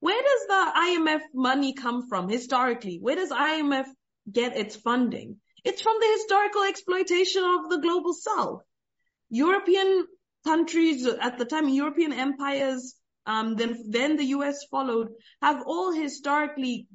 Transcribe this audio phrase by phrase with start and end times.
[0.00, 2.98] Where does the IMF money come from historically?
[3.00, 3.86] Where does IMF
[4.30, 5.40] get its funding?
[5.64, 8.62] It's from the historical exploitation of the global south.
[9.28, 10.06] European
[10.44, 12.94] countries at the time, European empires,
[13.26, 15.08] um, then, then the US followed,
[15.42, 16.86] have all historically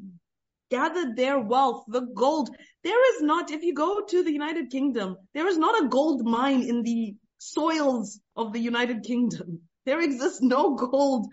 [0.72, 2.50] gathered their wealth, the gold.
[2.84, 6.26] There is not, if you go to the United Kingdom, there is not a gold
[6.26, 9.62] mine in the soils of the United Kingdom.
[9.86, 11.28] There exists no gold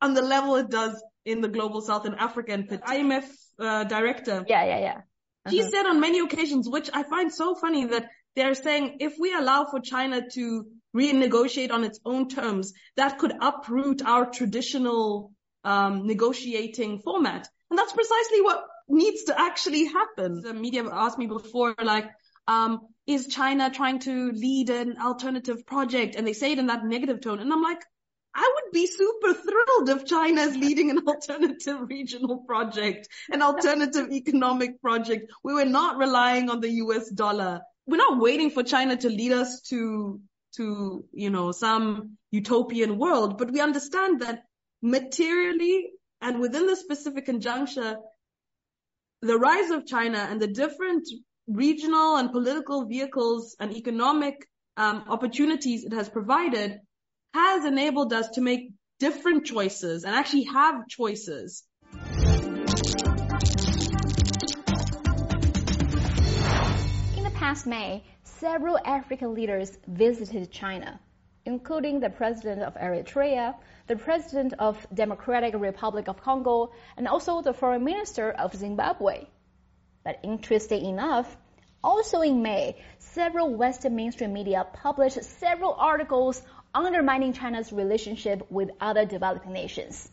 [0.00, 3.24] on the level it does in the global south in Africa and IMF
[3.58, 4.44] uh, director.
[4.48, 4.96] Yeah, yeah, yeah.
[4.96, 5.50] Uh-huh.
[5.50, 9.34] He said on many occasions, which I find so funny that they're saying if we
[9.34, 10.66] allow for China to
[10.96, 15.32] renegotiate on its own terms, that could uproot our traditional
[15.64, 17.48] um, negotiating format.
[17.70, 20.40] And that's precisely what needs to actually happen.
[20.40, 22.10] The media asked me before, like,
[22.46, 26.14] um, is China trying to lead an alternative project?
[26.16, 27.40] And they say it in that negative tone.
[27.40, 27.82] And I'm like,
[28.34, 34.10] I would be super thrilled if China is leading an alternative regional project, an alternative
[34.12, 35.32] economic project.
[35.42, 37.60] We were not relying on the US dollar.
[37.86, 40.20] We're not waiting for China to lead us to,
[40.56, 44.42] to, you know, some utopian world, but we understand that
[44.82, 47.96] materially and within the specific conjuncture,
[49.22, 51.08] the rise of China and the different
[51.46, 56.78] regional and political vehicles and economic um, opportunities it has provided
[57.34, 61.64] has enabled us to make different choices and actually have choices.
[67.16, 70.98] In the past May, several African leaders visited China,
[71.44, 73.54] including the president of Eritrea,
[73.86, 79.26] the president of Democratic Republic of Congo, and also the foreign minister of Zimbabwe.
[80.04, 81.36] But interesting enough,
[81.82, 86.42] also in May, several Western mainstream media published several articles
[86.74, 90.10] undermining China's relationship with other developing nations.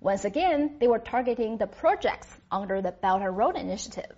[0.00, 4.12] Once again, they were targeting the projects under the Belt and Road Initiative.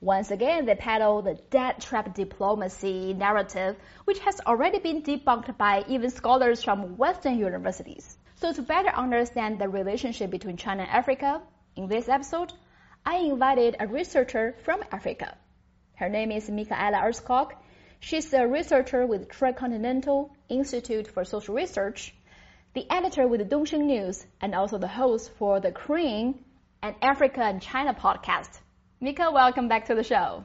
[0.00, 5.84] Once again, they peddle the debt trap diplomacy narrative, which has already been debunked by
[5.86, 8.18] even scholars from Western universities.
[8.34, 11.40] So to better understand the relationship between China and Africa,
[11.76, 12.52] in this episode,
[13.06, 15.38] I invited a researcher from Africa.
[15.94, 17.52] Her name is Mikaela Erskog.
[18.00, 22.14] She's a researcher with Tricontinental Institute for Social Research,
[22.74, 26.44] the editor with the Dongsheng News, and also the host for the Crane
[26.82, 28.60] and Africa and China podcast.
[29.00, 30.44] Mika, welcome back to the show.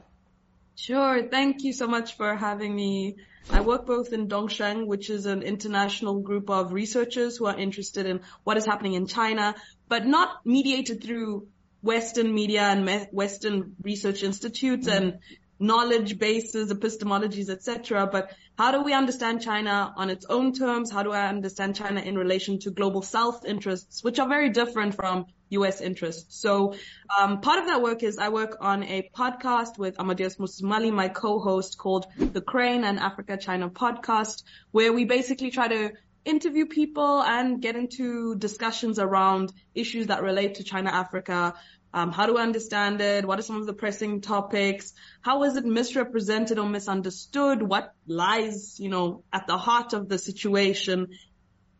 [0.74, 1.28] Sure.
[1.28, 3.16] Thank you so much for having me.
[3.50, 8.06] I work both in Dongsheng, which is an international group of researchers who are interested
[8.06, 9.54] in what is happening in China,
[9.88, 11.48] but not mediated through
[11.82, 15.18] Western media and Western research institutes and
[15.58, 18.08] knowledge bases, epistemologies, etc.
[18.10, 20.90] But how do we understand China on its own terms?
[20.90, 24.94] How do I understand China in relation to global South interests, which are very different
[24.94, 25.80] from U.S.
[25.80, 26.40] interests?
[26.40, 26.74] So
[27.18, 31.08] um, part of that work is I work on a podcast with Amadeus Musumali, my
[31.08, 35.92] co-host, called the Crane and Africa China podcast, where we basically try to
[36.24, 41.54] interview people and get into discussions around issues that relate to China Africa,
[41.92, 43.24] um, how do I understand it?
[43.26, 44.92] What are some of the pressing topics?
[45.22, 47.62] How is it misrepresented or misunderstood?
[47.62, 51.08] What lies, you know, at the heart of the situation?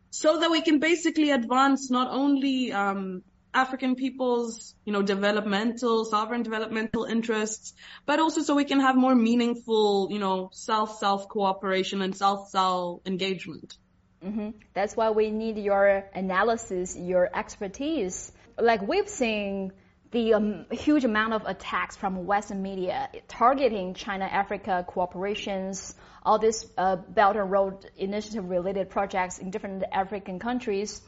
[0.09, 3.21] So that we can basically advance not only um,
[3.53, 7.73] African people's, you know, developmental, sovereign developmental interests,
[8.07, 13.77] but also so we can have more meaningful, you know, self-self cooperation and self-self engagement.
[14.25, 14.49] Mm-hmm.
[14.73, 18.31] That's why we need your analysis, your expertise.
[18.57, 19.71] Like we've seen
[20.11, 25.93] the um, huge amount of attacks from Western media targeting China-Africa cooperations,
[26.23, 31.01] all these uh, Belt and Road Initiative related projects in different African countries.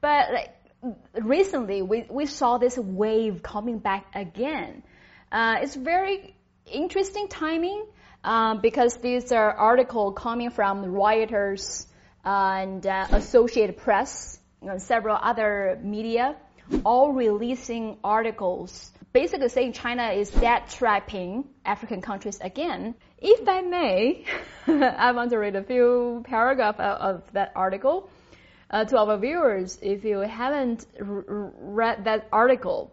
[0.00, 0.54] But like,
[1.14, 4.82] recently, we, we saw this wave coming back again.
[5.30, 6.34] Uh, it's very
[6.66, 7.86] interesting timing
[8.22, 11.86] uh, because these are articles coming from Reuters
[12.24, 16.36] and uh, Associated Press, and several other media
[16.84, 22.94] all releasing articles basically saying China is debt trapping African countries again.
[23.18, 24.24] If I may,
[24.66, 28.10] I want to read a few paragraphs of that article
[28.70, 29.78] uh, to our viewers.
[29.82, 32.92] If you haven't read that article,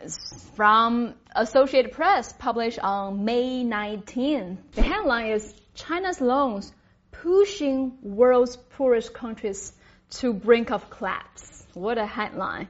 [0.00, 4.58] it's from Associated Press published on May 19.
[4.72, 6.72] The headline is China's loans
[7.10, 9.72] pushing world's poorest countries
[10.10, 11.66] to brink of collapse.
[11.74, 12.68] What a headline.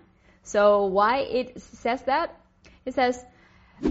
[0.49, 2.35] So why it says that?
[2.87, 3.23] It says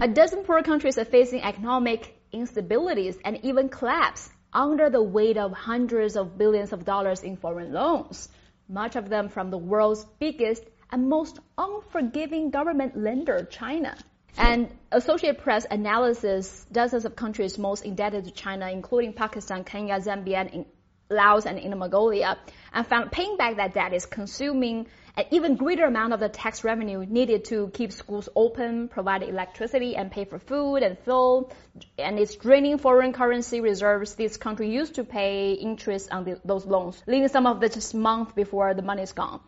[0.01, 5.51] a dozen poor countries are facing economic instabilities and even collapse under the weight of
[5.51, 8.27] hundreds of billions of dollars in foreign loans,
[8.67, 13.95] much of them from the world's biggest and most unforgiving government lender, China.
[14.35, 20.49] And Associated Press analysis dozens of countries most indebted to China, including Pakistan, Kenya, Zambia,
[20.51, 20.65] and
[21.09, 22.37] Laos, and Inner Mongolia,
[22.73, 26.63] and found paying back that debt is consuming an even greater amount of the tax
[26.63, 31.51] revenue needed to keep schools open, provide electricity, and pay for food and fuel.
[31.97, 34.13] And it's draining foreign currency reserves.
[34.13, 37.95] This country used to pay interest on the, those loans, leaving some of the just
[37.95, 39.39] month before the money is gone.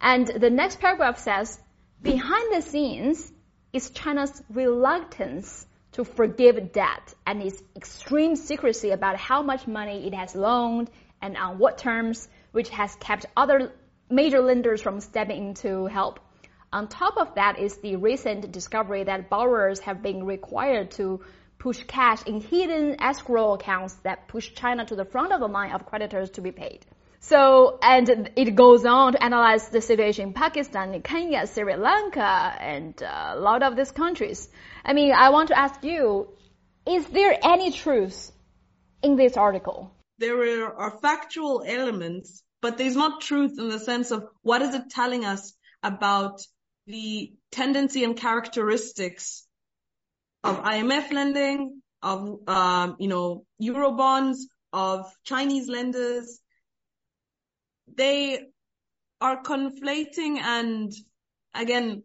[0.00, 1.60] And the next paragraph says,
[2.02, 3.32] behind the scenes
[3.72, 10.14] is China's reluctance to forgive debt and its extreme secrecy about how much money it
[10.14, 10.90] has loaned
[11.20, 13.72] and on what terms, which has kept other
[14.10, 16.20] major lenders from stepping in to help.
[16.72, 21.20] On top of that is the recent discovery that borrowers have been required to
[21.58, 25.72] push cash in hidden escrow accounts that push China to the front of the line
[25.72, 26.84] of creditors to be paid.
[27.24, 33.00] So, and it goes on to analyze the situation in Pakistan, Kenya, Sri Lanka, and
[33.00, 34.48] uh, a lot of these countries.
[34.84, 36.28] I mean, I want to ask you,
[36.84, 38.32] is there any truth
[39.04, 39.94] in this article?
[40.18, 44.90] There are factual elements, but there's not truth in the sense of what is it
[44.90, 46.40] telling us about
[46.88, 49.46] the tendency and characteristics
[50.42, 54.38] of IMF lending, of, um, you know, Eurobonds,
[54.72, 56.40] of Chinese lenders,
[57.96, 58.46] they
[59.20, 60.92] are conflating and
[61.54, 62.02] again,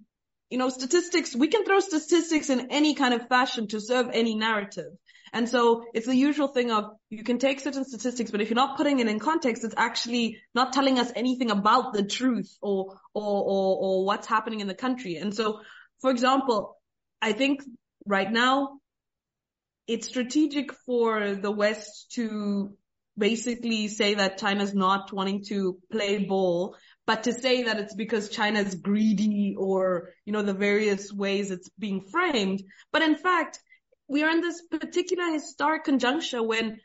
[0.49, 4.35] you know, statistics, we can throw statistics in any kind of fashion to serve any
[4.35, 4.91] narrative.
[5.33, 8.55] And so it's the usual thing of you can take certain statistics, but if you're
[8.55, 12.97] not putting it in context, it's actually not telling us anything about the truth or,
[13.13, 15.17] or, or, or what's happening in the country.
[15.17, 15.59] And so,
[15.99, 16.77] for example,
[17.21, 17.61] I think
[18.05, 18.79] right now
[19.85, 22.77] it's strategic for the West to
[23.17, 26.75] basically say that China's not wanting to play ball,
[27.05, 31.69] but to say that it's because China's greedy or, you know, the various ways it's
[31.79, 32.63] being framed.
[32.91, 33.59] But in fact,
[34.07, 36.79] we are in this particular historic conjuncture when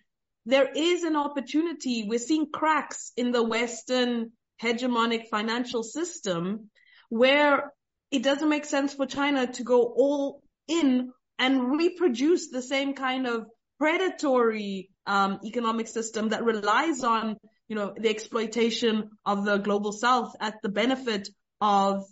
[0.46, 2.04] there is an opportunity.
[2.08, 6.70] We're seeing cracks in the Western hegemonic financial system
[7.08, 7.72] where
[8.10, 13.26] it doesn't make sense for China to go all in and reproduce the same kind
[13.26, 13.46] of
[13.78, 17.36] predatory um, economic system that relies on,
[17.68, 21.28] you know, the exploitation of the global south at the benefit
[21.60, 22.04] of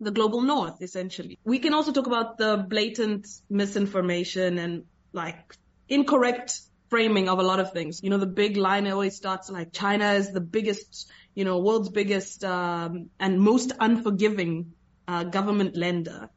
[0.00, 1.38] the global north, essentially.
[1.44, 5.54] We can also talk about the blatant misinformation and like
[5.88, 8.00] incorrect framing of a lot of things.
[8.02, 11.88] You know, the big line always starts like China is the biggest, you know, world's
[11.88, 14.72] biggest um, and most unforgiving
[15.08, 16.28] uh, government lender,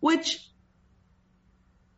[0.00, 0.40] which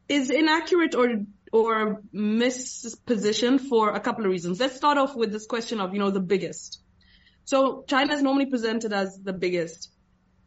[0.09, 1.09] is inaccurate or
[1.57, 4.61] or mispositioned for a couple of reasons.
[4.61, 6.81] Let's start off with this question of, you know, the biggest.
[7.45, 9.91] So China is normally presented as the biggest.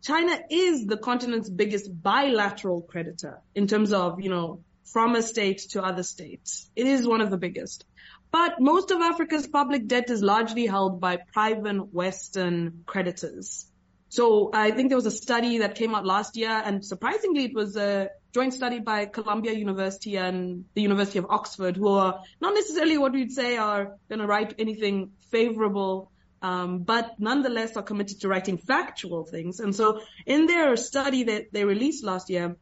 [0.01, 5.59] China is the continent's biggest bilateral creditor in terms of, you know, from a state
[5.71, 6.69] to other states.
[6.75, 7.85] It is one of the biggest.
[8.31, 13.65] But most of Africa's public debt is largely held by private Western creditors.
[14.09, 17.53] So I think there was a study that came out last year and surprisingly it
[17.53, 22.53] was a joint study by Columbia University and the University of Oxford who are not
[22.53, 26.11] necessarily what we'd say are going to write anything favorable
[26.41, 29.59] um, but nonetheless are committed to writing factual things.
[29.59, 32.55] And so in their study that they released last year,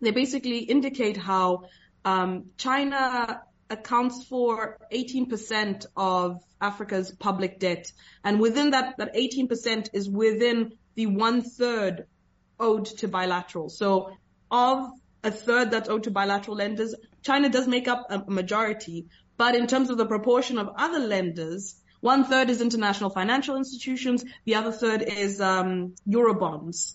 [0.00, 1.64] they basically indicate how
[2.04, 7.92] um, China accounts for 18% of Africa's public debt.
[8.24, 12.06] And within that, that 18% is within the one third
[12.58, 13.68] owed to bilateral.
[13.68, 14.16] So
[14.50, 14.90] of
[15.22, 19.06] a third that's owed to bilateral lenders, China does make up a majority.
[19.36, 24.24] But in terms of the proportion of other lenders, one third is international financial institutions.
[24.44, 26.94] The other third is um, Eurobonds,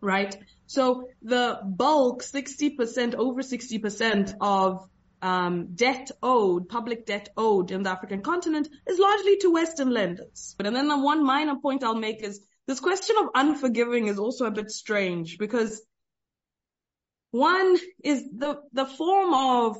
[0.00, 0.36] right?
[0.66, 4.88] So the bulk, 60%, over 60% of
[5.22, 10.54] um, debt owed, public debt owed in the African continent is largely to Western lenders.
[10.56, 14.18] But and then the one minor point I'll make is this question of unforgiving is
[14.18, 15.82] also a bit strange because
[17.30, 19.76] one is the the form of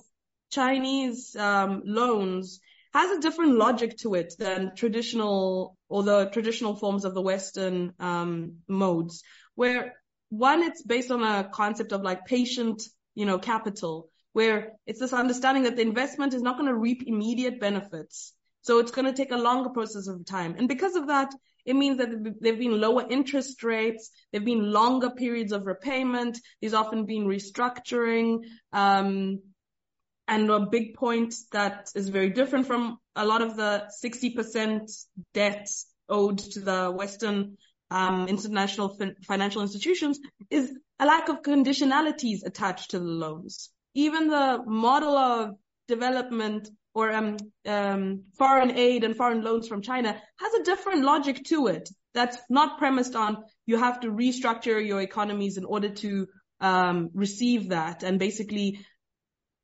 [0.51, 2.61] Chinese um, loans
[2.93, 7.93] has a different logic to it than traditional or the traditional forms of the Western
[8.01, 9.23] um, modes,
[9.55, 9.95] where
[10.31, 12.83] one, it's based on a concept of like patient,
[13.15, 17.03] you know, capital, where it's this understanding that the investment is not going to reap
[17.07, 18.33] immediate benefits.
[18.63, 20.55] So it's going to take a longer process of time.
[20.57, 21.33] And because of that,
[21.65, 24.11] it means that there have been lower interest rates.
[24.33, 26.39] There have been longer periods of repayment.
[26.61, 28.45] There's often been restructuring.
[28.73, 29.41] Um,
[30.29, 35.69] and a big point that is very different from a lot of the 60% debt
[36.09, 37.57] owed to the Western
[37.91, 43.71] um, international fin- financial institutions is a lack of conditionalities attached to the loans.
[43.95, 45.57] Even the model of
[45.89, 46.69] development
[47.01, 51.67] or um, um, foreign aid and foreign loans from China has a different logic to
[51.69, 51.89] it.
[52.13, 56.27] That's not premised on you have to restructure your economies in order to
[56.61, 58.81] um, receive that and basically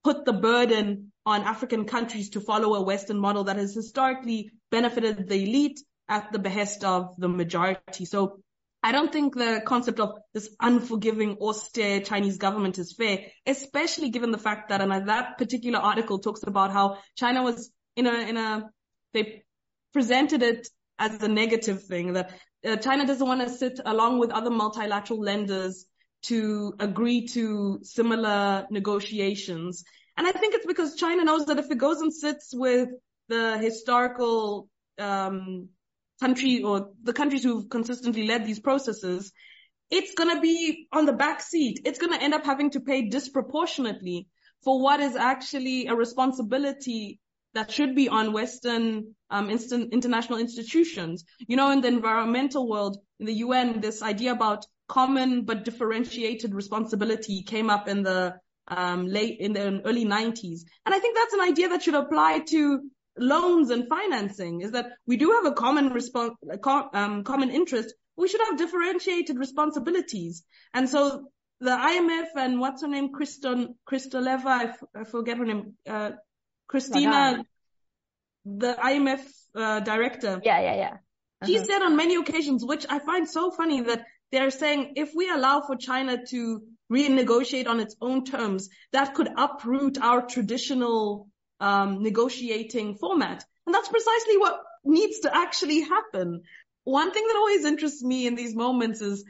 [0.03, 5.29] put the burden on African countries to follow a Western model that has historically benefited
[5.29, 8.05] the elite at the behest of the majority.
[8.05, 8.41] So
[8.87, 14.31] I don't think the concept of this unforgiving, austere Chinese government is fair, especially given
[14.31, 18.37] the fact that, and that particular article talks about how China was in a, in
[18.37, 18.71] a,
[19.13, 19.43] they
[19.93, 20.69] presented it
[21.01, 22.31] as a negative thing that
[22.65, 25.85] uh, China doesn't want to sit along with other multilateral lenders
[26.23, 29.83] to agree to similar negotiations.
[30.17, 32.91] And I think it's because China knows that if it goes and sits with
[33.27, 35.71] the historical um,
[36.21, 39.33] country or the countries who've consistently led these processes,
[39.91, 41.81] it's going to be on the back seat.
[41.85, 44.29] It's going to end up having to pay disproportionately
[44.65, 47.21] for what is actually a responsibility
[47.55, 51.25] that should be on Western um, instant, international institutions.
[51.39, 56.55] You know, in the environmental world, in the UN, this idea about common but differentiated
[56.55, 58.35] responsibility came up in the
[58.69, 62.41] um, late in the early 90s, and I think that's an idea that should apply
[62.49, 62.81] to
[63.19, 66.35] loans and financing is that we do have a common response,
[66.93, 67.95] um, common interest.
[68.17, 70.45] We should have differentiated responsibilities.
[70.73, 71.29] And so
[71.61, 76.13] the IMF and what's her name, Kriston, Kristoleva, I, f- I forget her name, uh,
[76.69, 77.45] Christina,
[78.45, 79.21] the IMF,
[79.55, 80.41] uh, director.
[80.45, 80.93] Yeah, yeah, yeah.
[81.43, 81.47] Uh-huh.
[81.47, 85.31] She said on many occasions, which I find so funny that they're saying if we
[85.31, 91.29] allow for China to renegotiate on its own terms, that could uproot our traditional
[91.61, 93.45] um, negotiating format.
[93.67, 96.43] And that's precisely what needs to actually happen.
[96.85, 99.25] One thing that always interests me in these moments is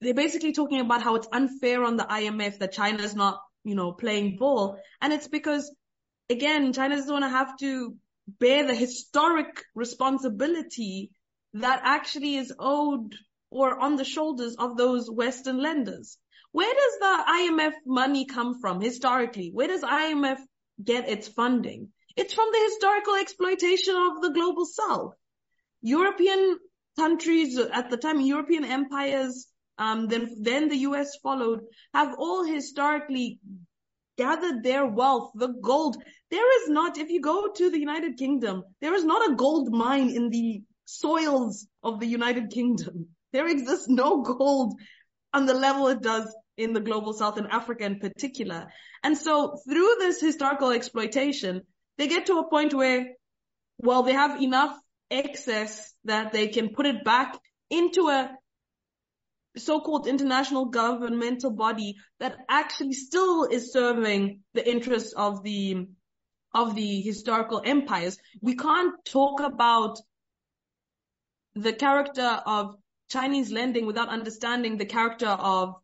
[0.00, 3.74] they're basically talking about how it's unfair on the IMF that China is not, you
[3.74, 4.78] know, playing ball.
[5.00, 5.72] And it's because,
[6.28, 7.96] again, China doesn't want to have to
[8.26, 11.10] bear the historic responsibility
[11.54, 13.14] that actually is owed
[13.50, 16.18] or on the shoulders of those Western lenders.
[16.50, 19.50] Where does the IMF money come from historically?
[19.52, 20.38] Where does IMF
[20.82, 21.88] get its funding.
[22.16, 25.14] It's from the historical exploitation of the global south.
[25.82, 26.58] European
[26.96, 29.46] countries at the time, European empires,
[29.78, 31.60] um, then, then the US followed,
[31.92, 33.40] have all historically
[34.16, 35.96] gathered their wealth, the gold.
[36.30, 39.72] There is not, if you go to the United Kingdom, there is not a gold
[39.72, 43.08] mine in the soils of the United Kingdom.
[43.32, 44.74] There exists no gold
[45.32, 48.68] on the level it does in the global south and Africa in particular.
[49.02, 51.62] And so through this historical exploitation,
[51.98, 53.08] they get to a point where,
[53.78, 54.76] well, they have enough
[55.10, 57.38] excess that they can put it back
[57.70, 58.30] into a
[59.56, 65.86] so-called international governmental body that actually still is serving the interests of the
[66.52, 68.16] of the historical empires.
[68.40, 69.98] We can't talk about
[71.56, 72.76] the character of
[73.10, 75.74] Chinese lending without understanding the character of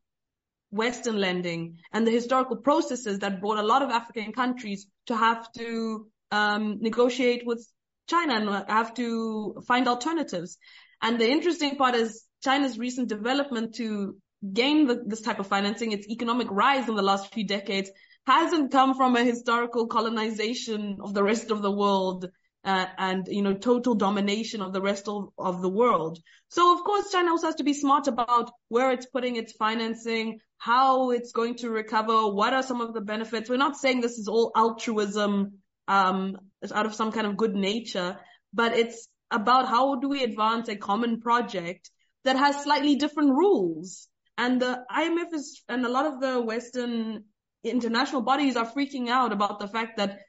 [0.70, 5.50] Western lending and the historical processes that brought a lot of African countries to have
[5.52, 7.66] to um, negotiate with
[8.08, 10.58] China and have to find alternatives.
[11.02, 14.16] And the interesting part is China's recent development to
[14.52, 17.90] gain the, this type of financing, its economic rise in the last few decades
[18.26, 22.28] hasn't come from a historical colonization of the rest of the world
[22.64, 26.18] uh, and you know total domination of the rest of, of the world.
[26.48, 30.40] So of course China also has to be smart about where it's putting its financing,
[30.58, 33.48] how it's going to recover, what are some of the benefits.
[33.48, 36.36] We're not saying this is all altruism um,
[36.72, 38.18] out of some kind of good nature,
[38.52, 41.90] but it's about how do we advance a common project
[42.24, 44.08] that has slightly different rules.
[44.36, 47.24] And the IMF is, and a lot of the Western
[47.62, 50.20] international bodies are freaking out about the fact that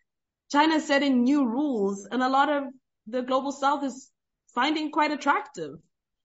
[0.52, 2.64] China setting new rules and a lot of
[3.08, 4.10] the global south is
[4.54, 5.76] finding quite attractive.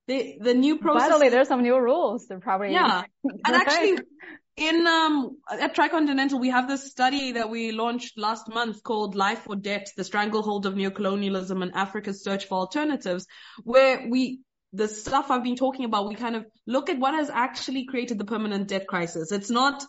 [0.08, 1.08] The, the new process.
[1.08, 2.28] Finally, there's some new rules.
[2.28, 2.72] They're probably.
[2.72, 3.02] Yeah.
[3.24, 3.98] and actually
[4.56, 9.42] in, um, at Tricontinental, we have this study that we launched last month called Life
[9.48, 13.26] or Debt, the stranglehold of neocolonialism and Africa's search for alternatives,
[13.64, 14.40] where we,
[14.72, 18.18] the stuff I've been talking about, we kind of look at what has actually created
[18.18, 19.30] the permanent debt crisis.
[19.30, 19.84] It's not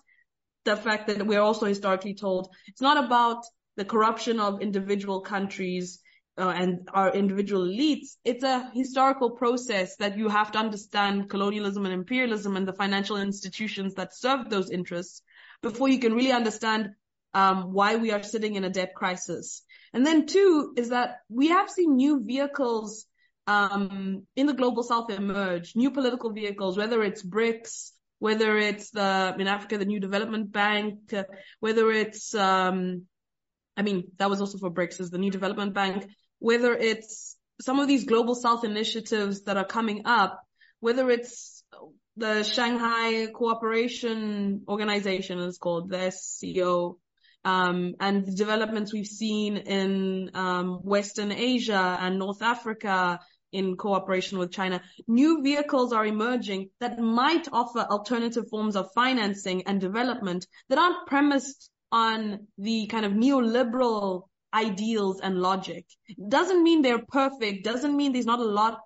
[0.65, 3.45] the fact that we're also historically told it's not about
[3.77, 5.99] the corruption of individual countries
[6.37, 8.17] uh, and our individual elites.
[8.23, 13.17] It's a historical process that you have to understand colonialism and imperialism and the financial
[13.17, 15.21] institutions that serve those interests
[15.61, 16.91] before you can really understand
[17.33, 19.63] um, why we are sitting in a debt crisis.
[19.93, 23.05] And then two is that we have seen new vehicles
[23.47, 29.35] um, in the global south emerge, new political vehicles, whether it's BRICS, whether it's the,
[29.39, 31.23] in Africa, the New Development Bank, uh,
[31.59, 33.03] whether it's, um,
[33.77, 37.87] I mean, that was also for BRICS the New Development Bank, whether it's some of
[37.87, 40.41] these global south initiatives that are coming up,
[40.79, 41.63] whether it's
[42.17, 46.97] the Shanghai Cooperation Organization is called, the SCO,
[47.45, 53.19] um, and the developments we've seen in um, Western Asia and North Africa
[53.51, 54.81] in cooperation with China.
[55.07, 61.07] New vehicles are emerging that might offer alternative forms of financing and development that aren't
[61.07, 65.85] premised on the kind of neoliberal ideals and logic.
[66.27, 68.79] Doesn't mean they're perfect, doesn't mean there's not a lot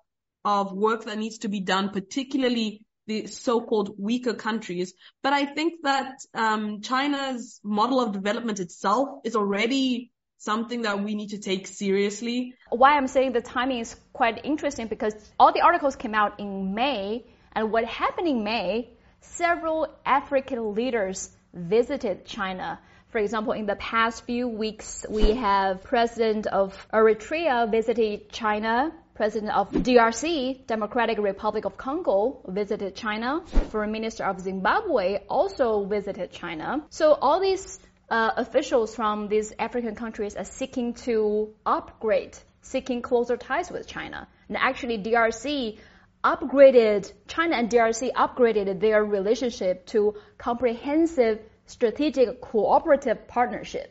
[0.44, 4.94] of work that needs to be done, particularly the so-called weaker countries.
[5.22, 11.14] But I think that um, China's model of development itself is already something that we
[11.14, 12.54] need to take seriously.
[12.70, 16.74] Why I'm saying the timing is quite interesting because all the articles came out in
[16.74, 18.90] May, and what happened in May,
[19.20, 22.80] several African leaders visited China.
[23.12, 28.90] For example, in the past few weeks, we have President of Eritrea visited China.
[29.14, 33.42] President of DRC, Democratic Republic of Congo, visited China.
[33.68, 36.86] Foreign Minister of Zimbabwe also visited China.
[36.88, 37.78] So all these
[38.08, 44.26] uh, officials from these African countries are seeking to upgrade, seeking closer ties with China.
[44.48, 45.78] And actually, DRC
[46.24, 51.40] upgraded, China and DRC upgraded their relationship to comprehensive
[51.72, 53.88] strategic cooperative partnership.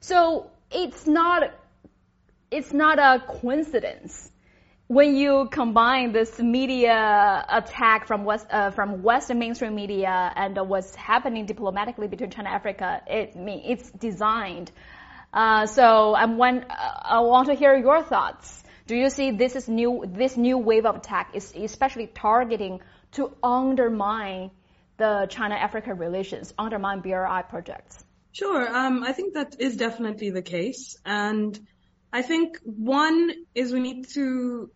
[0.00, 1.52] So it's not,
[2.50, 4.30] it's not a coincidence
[4.86, 10.64] when you combine this media attack from West, uh, from Western mainstream media and uh,
[10.64, 14.70] what's happening diplomatically between China and Africa, it it's designed.
[15.32, 18.62] Uh, so I'm one, I want to hear your thoughts.
[18.86, 22.80] Do you see this is new, this new wave of attack is especially targeting
[23.12, 24.50] to undermine
[24.96, 28.04] the China-Africa relations, undermine BRI projects?
[28.32, 28.68] Sure.
[28.68, 30.96] Um, I think that is definitely the case.
[31.04, 31.58] And
[32.12, 34.70] I think one is we need to,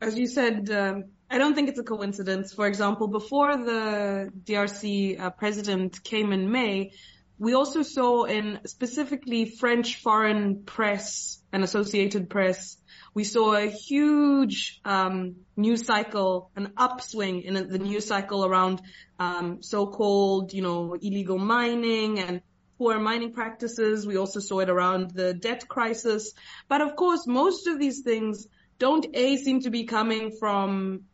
[0.00, 2.52] as you said, um, I don't think it's a coincidence.
[2.52, 6.92] For example, before the DRC uh, president came in May,
[7.40, 12.76] we also saw in specifically French foreign press and Associated Press,
[13.14, 18.82] we saw a huge um, news cycle, an upswing in the news cycle around
[19.18, 22.42] um, so-called, you know, illegal mining and
[22.76, 24.06] poor mining practices.
[24.06, 26.34] We also saw it around the debt crisis.
[26.68, 28.46] But of course, most of these things
[28.78, 31.04] don't A seem to be coming from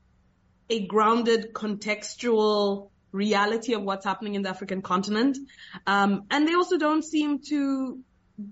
[0.68, 5.38] a grounded contextual reality of what's happening in the African continent.
[5.87, 7.98] Um, and they also don't seem to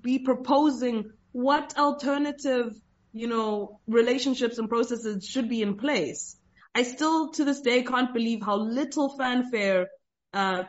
[0.01, 2.75] be proposing what alternative,
[3.13, 6.37] you know, relationships and processes should be in place.
[6.75, 9.89] I still to this day can't believe how little fanfare
[10.33, 10.65] uh,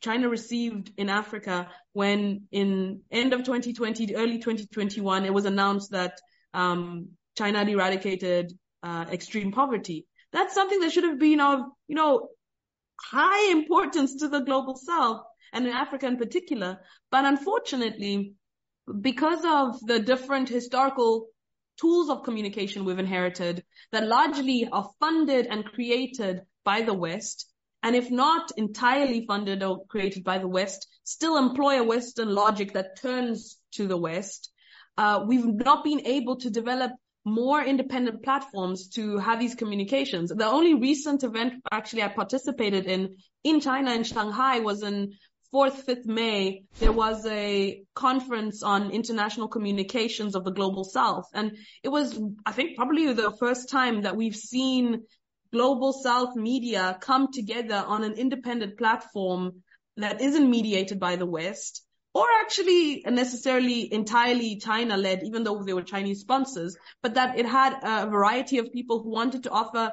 [0.00, 6.20] China received in Africa when in end of 2020, early 2021, it was announced that
[6.54, 10.06] um, China had eradicated uh, extreme poverty.
[10.32, 12.28] That's something that should have been of, you know,
[13.00, 16.80] high importance to the global south and in Africa in particular.
[17.10, 18.34] But unfortunately,
[19.00, 21.28] because of the different historical
[21.80, 27.50] tools of communication we've inherited that largely are funded and created by the West,
[27.82, 32.72] and if not entirely funded or created by the West, still employ a Western logic
[32.72, 34.50] that turns to the West.
[34.96, 36.90] Uh, we've not been able to develop
[37.24, 40.30] more independent platforms to have these communications.
[40.30, 45.12] The only recent event actually I participated in in China in Shanghai was in
[45.52, 51.24] 4th, 5th May, there was a conference on international communications of the global south.
[51.32, 55.04] And it was, I think, probably the first time that we've seen
[55.50, 59.62] global South media come together on an independent platform
[59.96, 61.82] that isn't mediated by the West
[62.14, 67.46] or actually necessarily entirely China led, even though they were Chinese sponsors, but that it
[67.46, 69.92] had a variety of people who wanted to offer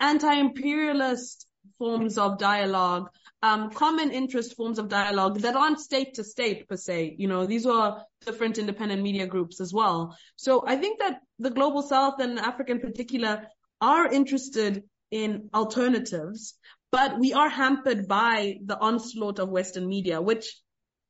[0.00, 1.46] anti-imperialist
[1.78, 3.08] forms of dialogue,
[3.42, 7.16] um, common interest forms of dialogue that aren't state to state per se.
[7.18, 10.16] You know, these were different independent media groups as well.
[10.36, 13.46] So I think that the global South and Africa in particular
[13.80, 16.54] are interested in alternatives,
[16.90, 20.60] but we are hampered by the onslaught of Western media, which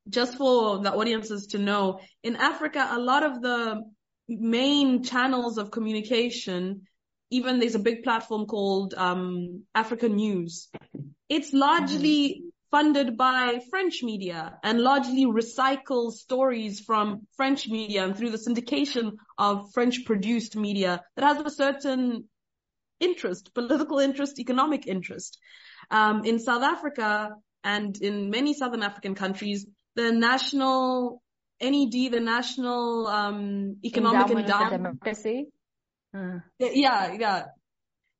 [0.09, 3.81] just for the audiences to know, in Africa, a lot of the
[4.27, 6.81] main channels of communication,
[7.29, 10.69] even there's a big platform called um, Africa News.
[11.29, 18.31] It's largely funded by French media and largely recycles stories from French media and through
[18.31, 22.27] the syndication of French produced media that has a certain
[22.99, 25.37] interest, political interest, economic interest.
[25.91, 27.29] Um, in South Africa
[27.63, 31.21] and in many Southern African countries, the national
[31.61, 35.47] NED, the National um, Economic Endowment for Democracy.
[36.15, 37.45] Uh, yeah, yeah,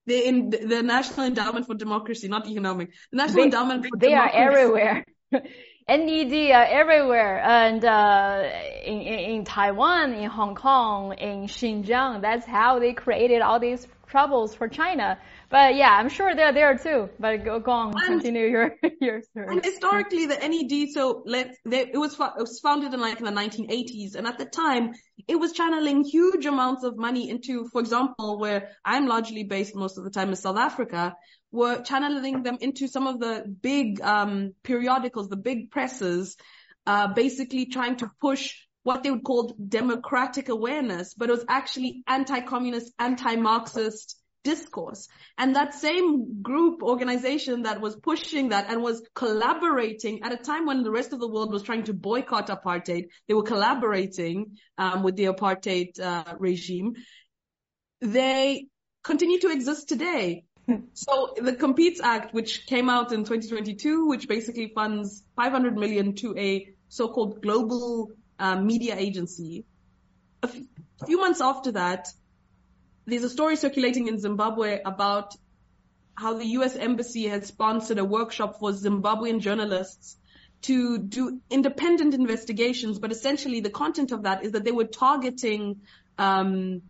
[0.06, 4.10] the in the National Endowment for Democracy, not economic, the National they, Endowment for Democracy.
[4.10, 5.06] they are everywhere.
[5.90, 8.50] NED are everywhere, and uh,
[8.86, 12.22] in in Taiwan, in Hong Kong, in Xinjiang.
[12.22, 15.18] That's how they created all these troubles for China.
[15.50, 17.10] But yeah, I'm sure they're there too.
[17.20, 18.66] But go, go on, And- continue your
[19.08, 19.48] your story.
[19.50, 23.26] And historically, the NED, so let they, it was it was founded in like in
[23.26, 24.84] the 1980s, and at the time,
[25.28, 29.98] it was channeling huge amounts of money into, for example, where I'm largely based most
[29.98, 31.16] of the time in South Africa,
[31.52, 33.34] were channeling them into some of the
[33.70, 36.38] big um, periodicals, the big presses,
[36.86, 38.44] uh, basically trying to push
[38.84, 45.08] what they would call democratic awareness, but it was actually anti-communist, anti-Marxist discourse.
[45.38, 50.66] And that same group organization that was pushing that and was collaborating at a time
[50.66, 55.04] when the rest of the world was trying to boycott apartheid, they were collaborating um,
[55.04, 56.96] with the apartheid uh, regime.
[58.02, 58.68] They
[59.04, 60.46] continue to exist today.
[60.94, 66.38] So the Competes Act, which came out in 2022, which basically funds 500 million to
[66.38, 69.66] a so-called global um, media agency.
[70.42, 72.08] A f- few months after that,
[73.06, 75.36] there's a story circulating in Zimbabwe about
[76.16, 80.18] how the US embassy had sponsored a workshop for Zimbabwean journalists
[80.64, 85.82] to do independent investigations, but essentially the content of that is that they were targeting
[86.18, 86.82] um,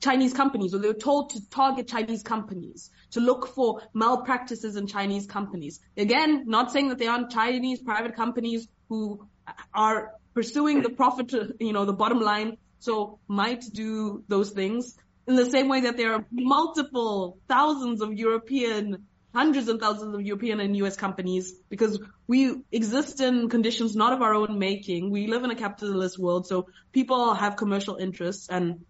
[0.00, 4.86] Chinese companies, or they were told to target Chinese companies, to look for malpractices in
[4.86, 5.80] Chinese companies.
[5.96, 9.26] Again, not saying that they aren't Chinese private companies who
[9.74, 14.96] are pursuing the profit, you know, the bottom line, so might do those things.
[15.26, 20.22] In the same way that there are multiple thousands of European, hundreds and thousands of
[20.22, 25.10] European and US companies, because we exist in conditions not of our own making.
[25.10, 28.84] We live in a capitalist world, so people have commercial interests and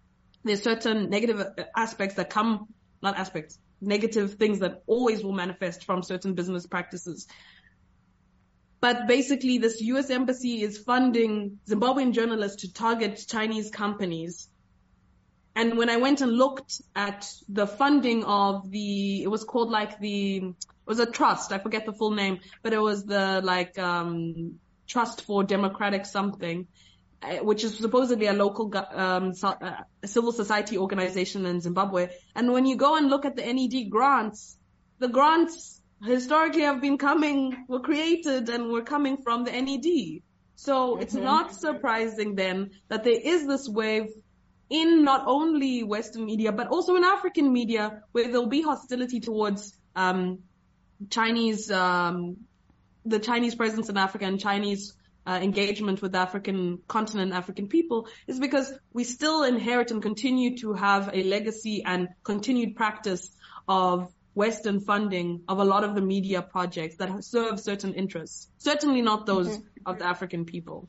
[0.44, 1.44] there's certain negative
[1.76, 2.68] aspects that come,
[3.03, 7.26] not aspects, negative things that always will manifest from certain business practices.
[8.80, 14.48] But basically this US embassy is funding Zimbabwean journalists to target Chinese companies.
[15.54, 19.98] And when I went and looked at the funding of the, it was called like
[19.98, 20.54] the, it
[20.86, 25.22] was a trust, I forget the full name, but it was the like, um, Trust
[25.22, 26.66] for Democratic something
[27.22, 29.72] uh, which is supposedly a local um, uh,
[30.04, 32.08] civil society organization in Zimbabwe.
[32.34, 34.56] And when you go and look at the NED grants,
[34.98, 40.22] the grants historically have been coming, were created and were coming from the NED.
[40.56, 44.08] So it's not surprising then that there is this wave
[44.68, 49.76] in not only Western media, but also in African media where there'll be hostility towards,
[49.96, 50.40] um,
[51.08, 52.36] Chinese, um,
[53.04, 54.94] the Chinese presence in Africa and Chinese
[55.26, 60.74] uh, engagement with African continent, African people, is because we still inherit and continue to
[60.74, 63.30] have a legacy and continued practice
[63.66, 68.48] of Western funding of a lot of the media projects that serve certain interests.
[68.57, 70.88] Certainly not those of the African people.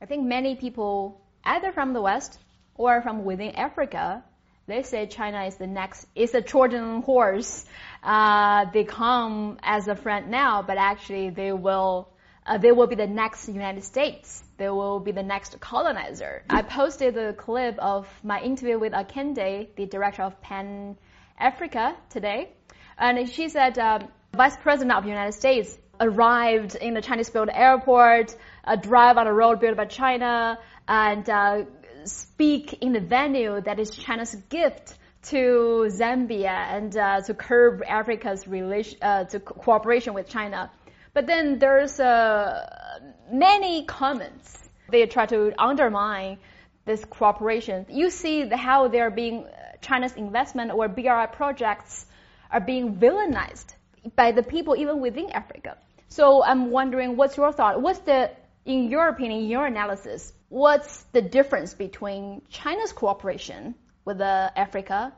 [0.00, 2.38] I think many people, either from the West
[2.74, 4.24] or from within Africa,
[4.66, 7.66] they say China is the next, is a Trojan horse.
[8.02, 12.08] Uh, they come as a friend now, but actually they will,
[12.46, 14.42] uh, they will be the next United States.
[14.56, 16.42] They will be the next colonizer.
[16.48, 20.96] I posted a clip of my interview with Akende, the director of Pan
[21.38, 22.55] Africa today.
[22.98, 28.36] And she said, um, Vice President of the United States arrived in the Chinese-built airport,
[28.64, 31.64] uh, drive on a road built by China, and uh,
[32.04, 38.46] speak in the venue that is China's gift to Zambia and uh, to curb Africa's
[38.46, 40.70] relation, uh, to co- cooperation with China.
[41.14, 43.00] But then there's uh,
[43.32, 44.56] many comments.
[44.90, 46.38] They try to undermine
[46.84, 47.86] this cooperation.
[47.88, 49.46] You see the, how they're being
[49.80, 52.06] China's investment or BRI projects
[52.50, 53.74] are being villainized
[54.14, 55.76] by the people even within Africa.
[56.08, 57.82] So I'm wondering, what's your thought?
[57.82, 58.30] What's the,
[58.64, 65.12] in your opinion, in your analysis, what's the difference between China's cooperation with uh, Africa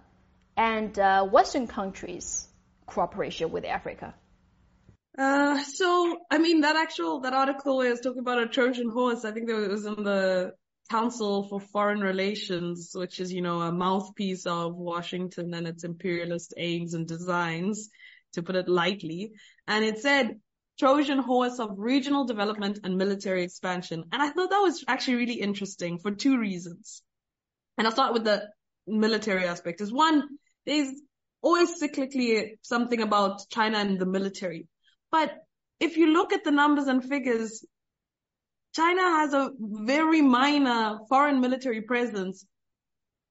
[0.56, 2.48] and uh, Western countries'
[2.86, 4.14] cooperation with Africa?
[5.16, 9.24] Uh, so, I mean, that actual, that article I was talking about a Trojan horse,
[9.24, 10.54] I think that was in the
[10.90, 16.54] Council for Foreign Relations, which is, you know, a mouthpiece of Washington and its imperialist
[16.56, 17.90] aims and designs,
[18.32, 19.32] to put it lightly.
[19.66, 20.40] And it said,
[20.78, 24.04] Trojan horse of regional development and military expansion.
[24.12, 27.02] And I thought that was actually really interesting for two reasons.
[27.76, 28.48] And I'll start with the
[28.86, 30.22] military aspect is one,
[30.66, 30.92] there's
[31.42, 34.68] always cyclically something about China and the military.
[35.10, 35.32] But
[35.80, 37.64] if you look at the numbers and figures,
[38.78, 42.46] China has a very minor foreign military presence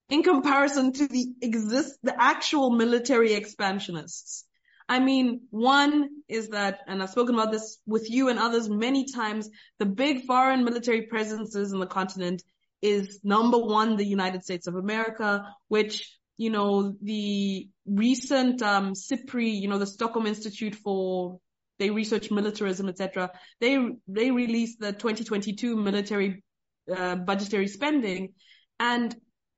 [0.09, 4.43] in comparison to the exist, the actual military expansionists.
[4.89, 9.05] I mean, one is that, and I've spoken about this with you and others many
[9.05, 12.43] times, the big foreign military presences in the continent
[12.81, 19.49] is number one, the United States of America, which, you know, the recent, um, SIPRI,
[19.61, 21.39] you know, the Stockholm Institute for,
[21.79, 23.31] they research militarism, etc.
[23.59, 26.43] They, they released the 2022 military,
[26.95, 28.33] uh, budgetary spending
[28.79, 29.15] and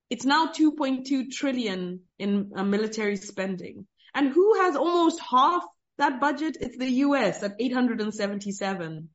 [0.10, 3.86] it's now 2.2 trillion in uh, military spending.
[4.16, 5.64] And who has almost half
[5.98, 6.58] that budget?
[6.60, 9.10] It's the US at 877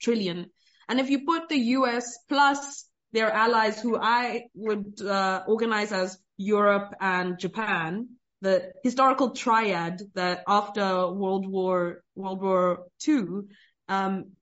[0.00, 0.50] trillion.
[0.88, 6.18] And if you put the US plus their allies who I would uh, organize as
[6.36, 8.08] Europe and Japan,
[8.46, 10.84] the historical triad that after
[11.22, 13.48] World War World War II,
[13.88, 14.32] um,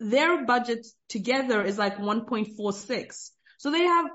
[0.00, 3.30] their budget together is like 1.46.
[3.58, 4.06] So they have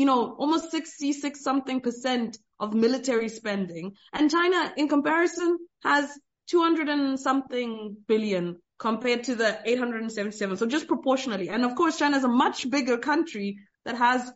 [0.00, 3.92] you know, almost 66 something percent of military spending.
[4.14, 6.08] And China, in comparison, has
[6.48, 10.56] 200 and something billion compared to the 877.
[10.56, 11.50] So just proportionally.
[11.50, 14.32] And of course, China is a much bigger country that has,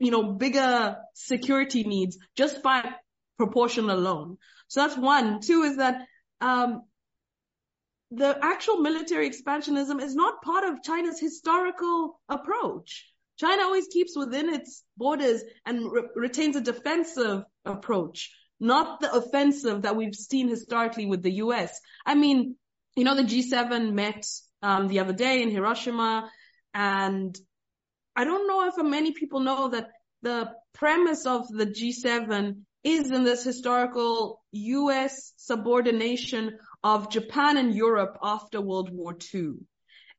[0.00, 2.82] you know, bigger security needs just by
[3.40, 4.36] proportion alone.
[4.68, 5.40] So that's one.
[5.40, 6.06] Two is that,
[6.40, 6.82] um,
[8.10, 13.06] the actual military expansionism is not part of China's historical approach.
[13.38, 19.82] China always keeps within its borders and re- retains a defensive approach, not the offensive
[19.82, 21.80] that we've seen historically with the US.
[22.04, 22.56] I mean,
[22.96, 24.26] you know, the G7 met
[24.60, 26.30] um, the other day in Hiroshima,
[26.74, 27.38] and
[28.14, 29.88] I don't know if many people know that
[30.22, 38.16] the premise of the G7 is in this historical US subordination of Japan and Europe
[38.22, 39.54] after World War II.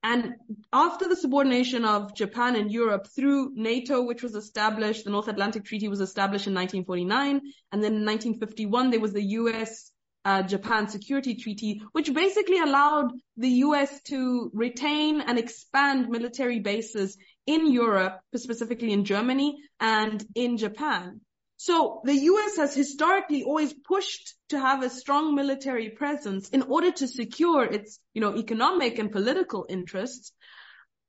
[0.03, 0.33] And
[0.73, 5.63] after the subordination of Japan and Europe through NATO, which was established, the North Atlantic
[5.63, 7.41] Treaty was established in 1949.
[7.71, 9.91] And then in 1951, there was the US
[10.25, 17.17] uh, Japan Security Treaty, which basically allowed the US to retain and expand military bases
[17.45, 21.21] in Europe, specifically in Germany and in Japan.
[21.63, 26.91] So the US has historically always pushed to have a strong military presence in order
[26.93, 30.31] to secure its, you know, economic and political interests.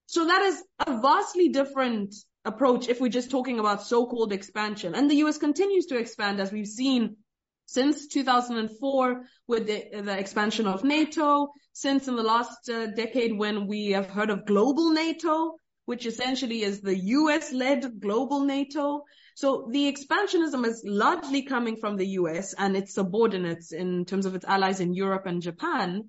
[0.05, 4.95] So that is a vastly different approach if we're just talking about so-called expansion.
[4.95, 7.17] And the US continues to expand as we've seen
[7.65, 13.67] since 2004 with the, the expansion of NATO, since in the last uh, decade when
[13.67, 19.05] we have heard of global NATO, which essentially is the US led global NATO.
[19.35, 24.35] So the expansionism is largely coming from the US and its subordinates in terms of
[24.35, 26.09] its allies in Europe and Japan,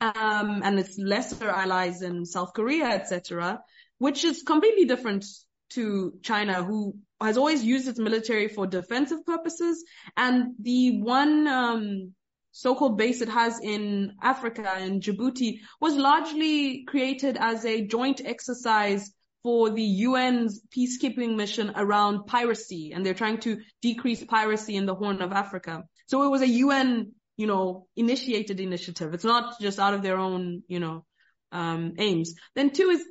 [0.00, 3.60] um, and its lesser allies in South Korea, etc.,
[3.98, 5.24] which is completely different
[5.70, 9.84] to China, who has always used its military for defensive purposes.
[10.16, 12.14] And the one um,
[12.52, 19.12] so-called base it has in Africa, in Djibouti, was largely created as a joint exercise
[19.44, 24.94] for the UN's peacekeeping mission around piracy and they're trying to decrease piracy in the
[24.94, 25.84] Horn of Africa.
[26.06, 29.12] So it was a UN, you know, initiated initiative.
[29.12, 31.04] It's not just out of their own, you know,
[31.52, 32.34] um, aims.
[32.56, 33.04] Then two is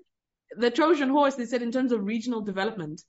[0.57, 3.01] the Trojan horse, they said in terms of regional development.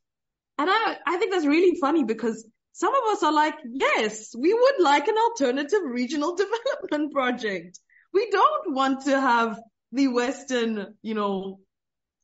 [0.58, 4.52] And I, I think that's really funny because some of us are like, yes, we
[4.52, 7.80] would like an alternative regional development project.
[8.12, 9.58] We don't want to have
[9.92, 11.60] the Western, you know,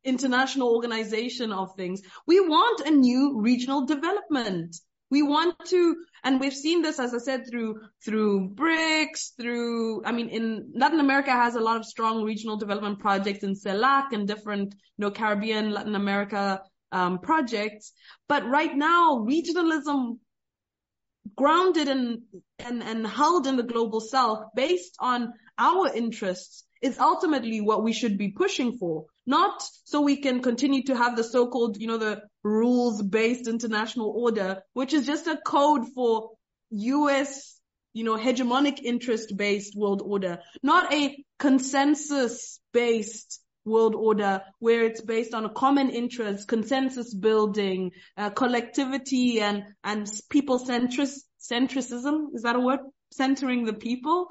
[0.05, 2.03] international organization of things.
[2.27, 4.77] We want a new regional development.
[5.11, 10.13] We want to, and we've seen this, as I said, through, through BRICS, through, I
[10.13, 14.29] mean, in Latin America has a lot of strong regional development projects in CELAC and
[14.29, 17.93] different, you know, Caribbean, Latin America, um, projects.
[18.29, 20.19] But right now, regionalism
[21.37, 22.21] grounded and,
[22.59, 27.93] and, and held in the global south based on our interests is ultimately what we
[27.93, 31.99] should be pushing for not so we can continue to have the so-called, you know,
[31.99, 36.31] the rules-based international order, which is just a code for
[36.71, 37.61] US,
[37.93, 45.45] you know, hegemonic interest-based world order, not a consensus-based world order where it's based on
[45.45, 51.09] a common interest, consensus building, uh, collectivity and, and people centric,
[51.41, 52.35] centricism.
[52.35, 52.81] Is that a word?
[53.13, 54.29] Centering the people.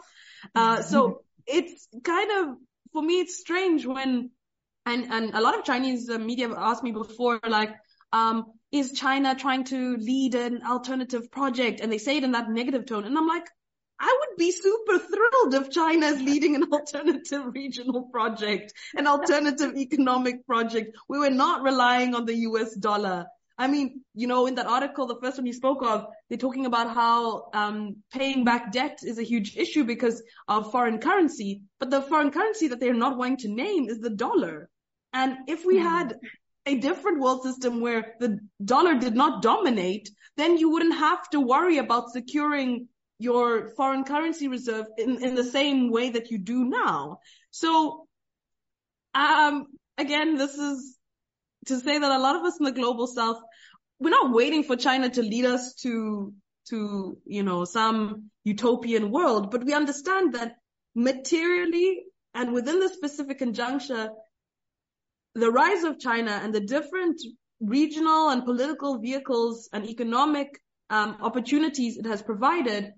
[0.56, 2.58] Uh, so it's kind of,
[2.92, 4.32] for me, it's strange when,
[4.90, 7.76] and, and a lot of Chinese media asked me before, like,
[8.12, 11.80] um, is China trying to lead an alternative project?
[11.80, 13.06] And they say it in that negative tone.
[13.06, 13.48] And I'm like,
[14.00, 19.76] I would be super thrilled if China is leading an alternative regional project, an alternative
[19.76, 20.96] economic project.
[21.08, 23.26] We were not relying on the US dollar.
[23.58, 26.66] I mean, you know, in that article, the first one you spoke of, they're talking
[26.66, 31.64] about how um, paying back debt is a huge issue because of foreign currency.
[31.78, 34.70] But the foreign currency that they're not wanting to name is the dollar.
[35.14, 35.84] And if we hmm.
[35.84, 36.16] had
[36.66, 41.40] a different world system where the dollar did not dominate, then you wouldn't have to
[41.40, 46.64] worry about securing your foreign currency reserve in, in the same way that you do
[46.66, 47.20] now.
[47.52, 48.08] So,
[49.14, 49.68] um,
[49.98, 50.98] again, this is
[51.66, 53.42] to say that a lot of us in the global south,
[54.00, 56.34] we're not waiting for China to lead us to,
[56.70, 60.54] to, you know, some utopian world, but we understand that
[60.96, 64.12] materially and within the specific conjuncture,
[65.36, 67.22] the rise of China and the different
[67.60, 72.92] regional and political vehicles and economic um, opportunities it has provided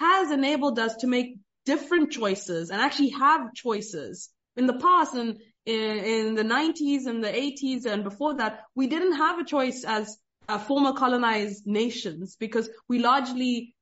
[0.00, 4.30] has enabled us to make different choices and actually have choices.
[4.56, 8.86] In the past and in, in the 90s and the 80s and before that, we
[8.86, 10.16] didn't have a choice as
[10.48, 13.74] uh, former colonized nations because we largely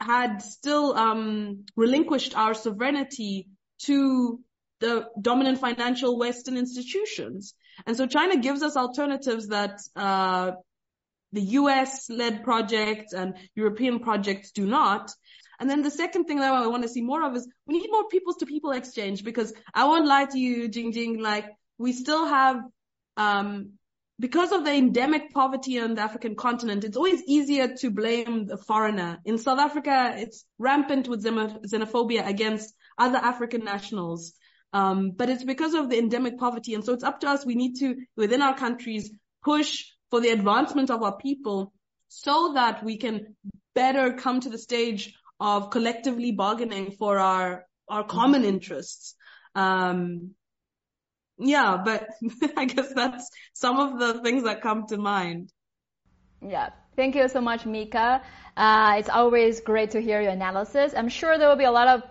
[0.00, 3.48] had still um, relinquished our sovereignty
[3.80, 4.40] to
[4.84, 7.54] the dominant financial Western institutions.
[7.86, 10.52] And so China gives us alternatives that uh,
[11.32, 15.10] the US-led projects and European projects do not.
[15.58, 17.90] And then the second thing that I want to see more of is we need
[17.90, 21.46] more peoples to people exchange because I won't lie to you, Jingjing, like
[21.78, 22.60] we still have,
[23.16, 23.70] um,
[24.20, 28.56] because of the endemic poverty on the African continent, it's always easier to blame the
[28.56, 29.18] foreigner.
[29.24, 34.34] In South Africa, it's rampant with xenophobia against other African nationals.
[34.74, 36.74] Um, but it's because of the endemic poverty.
[36.74, 37.46] And so it's up to us.
[37.46, 39.08] We need to, within our countries,
[39.44, 41.72] push for the advancement of our people
[42.08, 43.36] so that we can
[43.74, 48.50] better come to the stage of collectively bargaining for our, our common mm-hmm.
[48.50, 49.14] interests.
[49.54, 50.32] Um,
[51.38, 52.08] yeah, but
[52.56, 55.52] I guess that's some of the things that come to mind.
[56.42, 56.70] Yeah.
[56.96, 58.22] Thank you so much, Mika.
[58.56, 60.94] Uh, it's always great to hear your analysis.
[60.96, 62.02] I'm sure there will be a lot of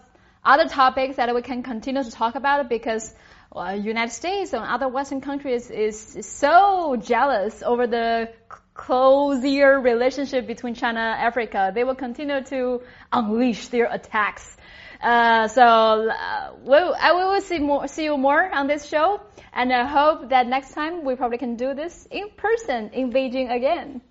[0.46, 3.14] other topics that we can continue to talk about because
[3.54, 8.30] well, United States and other Western countries is, is so jealous over the
[8.74, 11.72] closer relationship between China and Africa.
[11.74, 14.58] They will continue to unleash their attacks.
[15.02, 19.72] Uh, so uh, we'll, I will see more, see you more on this show, and
[19.72, 24.02] I hope that next time we probably can do this in person in Beijing again.